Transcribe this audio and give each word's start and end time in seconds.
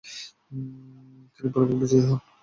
তিনি 1.33 1.47
বারবার 1.53 1.77
বিজয়ী 1.81 2.01
হন। 2.03 2.19